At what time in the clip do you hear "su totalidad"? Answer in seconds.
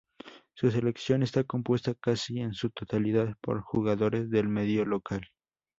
2.55-3.37